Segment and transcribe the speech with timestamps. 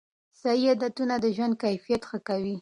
[0.39, 2.55] صحي عادتونه د ژوند کیفیت ښه کوي.